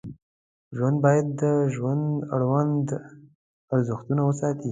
[0.75, 1.43] ژوند باید د
[1.75, 2.05] ژوند
[2.35, 2.85] اړوند
[3.73, 4.59] ارزښتونه وساتي.